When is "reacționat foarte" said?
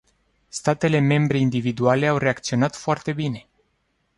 2.17-3.13